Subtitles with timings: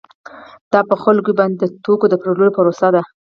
[0.71, 3.01] دا په خلکو باندې د توکو د پلورلو پروسه ده